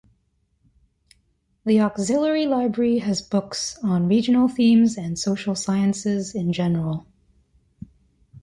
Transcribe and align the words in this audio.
The 1.63 1.79
auxiliary 1.81 2.47
library 2.47 2.97
has 2.97 3.21
books 3.21 3.77
on 3.83 4.07
regional 4.07 4.47
themes 4.47 4.97
and 4.97 5.19
social 5.19 5.53
sciences 5.53 6.33
in 6.33 6.53
general. 6.53 7.05